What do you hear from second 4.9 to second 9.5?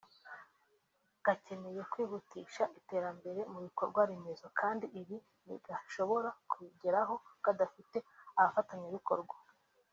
ibi ntigashobora kubigeraho kadafite abafatanyabikorwa